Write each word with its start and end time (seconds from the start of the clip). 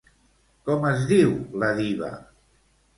Com 0.69 0.87
es 0.93 1.05
diu 1.13 1.37
la 1.65 1.73
diva? 1.85 2.15